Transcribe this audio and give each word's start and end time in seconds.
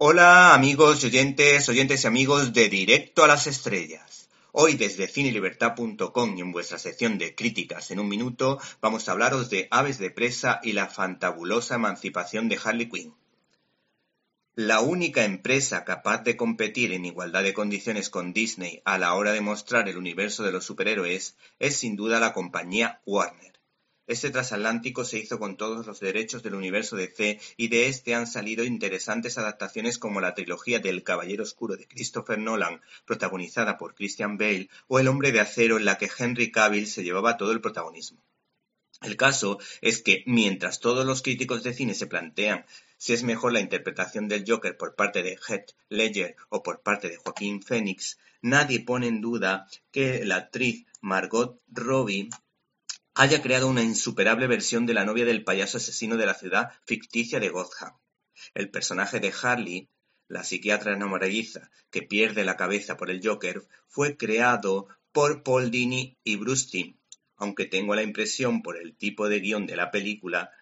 Hola 0.00 0.54
amigos 0.54 1.02
y 1.02 1.08
oyentes, 1.08 1.68
oyentes 1.68 2.04
y 2.04 2.06
amigos 2.06 2.52
de 2.52 2.68
Directo 2.68 3.24
a 3.24 3.26
las 3.26 3.48
Estrellas. 3.48 4.28
Hoy 4.52 4.74
desde 4.74 5.08
cinelibertad.com 5.08 6.38
y 6.38 6.40
en 6.40 6.52
vuestra 6.52 6.78
sección 6.78 7.18
de 7.18 7.34
críticas 7.34 7.90
en 7.90 7.98
un 7.98 8.08
minuto 8.08 8.60
vamos 8.80 9.08
a 9.08 9.12
hablaros 9.12 9.50
de 9.50 9.66
Aves 9.72 9.98
de 9.98 10.12
Presa 10.12 10.60
y 10.62 10.70
la 10.70 10.86
fantabulosa 10.86 11.74
emancipación 11.74 12.48
de 12.48 12.60
Harley 12.62 12.88
Quinn. 12.88 13.12
La 14.54 14.82
única 14.82 15.24
empresa 15.24 15.84
capaz 15.84 16.22
de 16.22 16.36
competir 16.36 16.92
en 16.92 17.04
igualdad 17.04 17.42
de 17.42 17.52
condiciones 17.52 18.08
con 18.08 18.32
Disney 18.32 18.80
a 18.84 18.98
la 18.98 19.14
hora 19.14 19.32
de 19.32 19.40
mostrar 19.40 19.88
el 19.88 19.98
universo 19.98 20.44
de 20.44 20.52
los 20.52 20.64
superhéroes 20.64 21.34
es 21.58 21.76
sin 21.76 21.96
duda 21.96 22.20
la 22.20 22.32
compañía 22.32 23.00
Warner. 23.04 23.57
Este 24.08 24.30
transatlántico 24.30 25.04
se 25.04 25.18
hizo 25.18 25.38
con 25.38 25.58
todos 25.58 25.86
los 25.86 26.00
derechos 26.00 26.42
del 26.42 26.54
universo 26.54 26.96
DC 26.96 27.38
y 27.58 27.68
de 27.68 27.88
este 27.88 28.14
han 28.14 28.26
salido 28.26 28.64
interesantes 28.64 29.36
adaptaciones 29.36 29.98
como 29.98 30.22
la 30.22 30.34
trilogía 30.34 30.78
del 30.78 31.02
Caballero 31.02 31.42
Oscuro 31.42 31.76
de 31.76 31.86
Christopher 31.86 32.38
Nolan, 32.38 32.80
protagonizada 33.04 33.76
por 33.76 33.94
Christian 33.94 34.38
Bale, 34.38 34.70
o 34.86 34.98
El 34.98 35.08
Hombre 35.08 35.30
de 35.30 35.40
Acero 35.40 35.76
en 35.76 35.84
la 35.84 35.98
que 35.98 36.08
Henry 36.18 36.50
Cavill 36.50 36.86
se 36.86 37.04
llevaba 37.04 37.36
todo 37.36 37.52
el 37.52 37.60
protagonismo. 37.60 38.24
El 39.02 39.18
caso 39.18 39.58
es 39.82 40.02
que, 40.02 40.24
mientras 40.24 40.80
todos 40.80 41.04
los 41.04 41.20
críticos 41.20 41.62
de 41.62 41.74
cine 41.74 41.92
se 41.92 42.06
plantean 42.06 42.64
si 42.96 43.12
es 43.12 43.24
mejor 43.24 43.52
la 43.52 43.60
interpretación 43.60 44.26
del 44.26 44.44
Joker 44.48 44.78
por 44.78 44.94
parte 44.94 45.22
de 45.22 45.38
Heath 45.46 45.72
Ledger 45.90 46.34
o 46.48 46.62
por 46.62 46.80
parte 46.80 47.10
de 47.10 47.18
Joaquín 47.18 47.62
Phoenix, 47.62 48.18
nadie 48.40 48.80
pone 48.80 49.06
en 49.06 49.20
duda 49.20 49.68
que 49.92 50.24
la 50.24 50.36
actriz 50.36 50.86
Margot 51.02 51.60
Robbie 51.68 52.30
haya 53.18 53.42
creado 53.42 53.66
una 53.66 53.82
insuperable 53.82 54.46
versión 54.46 54.86
de 54.86 54.94
la 54.94 55.04
novia 55.04 55.24
del 55.24 55.42
payaso 55.42 55.78
asesino 55.78 56.16
de 56.16 56.24
la 56.24 56.34
ciudad 56.34 56.70
ficticia 56.86 57.40
de 57.40 57.48
Gotham. 57.48 57.98
El 58.54 58.70
personaje 58.70 59.18
de 59.18 59.34
Harley, 59.42 59.88
la 60.28 60.44
psiquiatra 60.44 60.92
enamoradiza 60.92 61.68
que 61.90 62.02
pierde 62.02 62.44
la 62.44 62.56
cabeza 62.56 62.96
por 62.96 63.10
el 63.10 63.20
Joker, 63.20 63.66
fue 63.88 64.16
creado 64.16 64.86
por 65.10 65.42
Paul 65.42 65.72
Dini 65.72 66.16
y 66.22 66.36
Bruce 66.36 66.68
Timm, 66.70 66.96
aunque 67.36 67.64
tengo 67.64 67.96
la 67.96 68.04
impresión 68.04 68.62
por 68.62 68.76
el 68.76 68.96
tipo 68.96 69.28
de 69.28 69.40
guion 69.40 69.66
de 69.66 69.74
la 69.74 69.90
película 69.90 70.52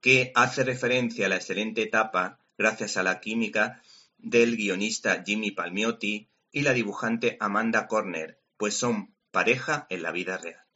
que 0.00 0.30
hace 0.36 0.62
referencia 0.62 1.26
a 1.26 1.30
la 1.30 1.36
excelente 1.36 1.82
etapa 1.82 2.38
gracias 2.56 2.96
a 2.96 3.02
la 3.02 3.18
química 3.18 3.82
del 4.18 4.56
guionista 4.56 5.24
Jimmy 5.26 5.50
Palmiotti 5.50 6.28
y 6.52 6.62
la 6.62 6.74
dibujante 6.74 7.36
Amanda 7.40 7.88
Corner, 7.88 8.38
pues 8.56 8.74
son 8.74 9.16
pareja 9.32 9.88
en 9.90 10.04
la 10.04 10.12
vida 10.12 10.38
real. 10.38 10.67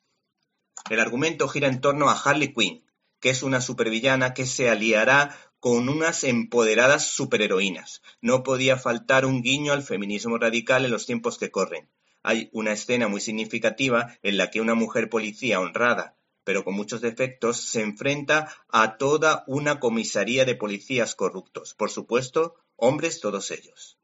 El 0.91 1.00
argumento 1.00 1.48
gira 1.48 1.69
en 1.69 1.80
torno 1.80 2.08
a 2.08 2.20
Harley 2.20 2.52
Quinn, 2.52 2.84
que 3.20 3.30
es 3.30 3.42
una 3.42 3.61
supervillana 3.61 4.34
que 4.34 4.47
se 4.47 4.69
aliará 4.69 5.36
con 5.61 5.89
unas 5.89 6.24
empoderadas 6.24 7.06
superheroínas. 7.06 8.02
No 8.20 8.42
podía 8.42 8.77
faltar 8.77 9.24
un 9.24 9.42
guiño 9.42 9.72
al 9.72 9.84
feminismo 9.84 10.39
radical 10.39 10.84
en 10.84 10.91
los 10.91 11.06
tiempos 11.06 11.39
que 11.39 11.52
corren. 11.52 11.89
Hay 12.24 12.50
una 12.52 12.72
escena 12.72 13.08
muy 13.08 13.20
significativa 13.20 14.19
en 14.22 14.36
la 14.36 14.50
que 14.50 14.61
una 14.61 14.74
mujer 14.74 15.08
policía 15.08 15.61
honrada, 15.61 16.16
pero 16.44 16.64
con 16.64 16.74
muchos 16.74 17.00
defectos, 17.00 17.58
se 17.58 17.80
enfrenta 17.80 18.52
a 18.69 18.96
toda 18.96 19.44
una 19.46 19.78
comisaría 19.78 20.44
de 20.44 20.56
policías 20.56 21.14
corruptos. 21.14 21.74
Por 21.74 21.91
supuesto, 21.91 22.56
hombres 22.77 23.20
todos 23.20 23.50
ellos. 23.50 23.98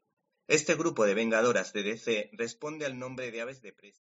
Este 0.47 0.75
grupo 0.75 1.05
de 1.05 1.13
vengadoras 1.13 1.73
de 1.73 1.83
DC 1.83 2.29
responde 2.33 2.85
al 2.85 2.97
nombre 2.97 3.31
de 3.31 3.41
aves 3.41 3.61
de 3.61 3.73
presa. 3.73 4.08